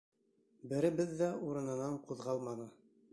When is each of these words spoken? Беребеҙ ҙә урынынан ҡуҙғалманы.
Беребеҙ 0.71 1.13
ҙә 1.19 1.29
урынынан 1.49 1.99
ҡуҙғалманы. 2.09 2.67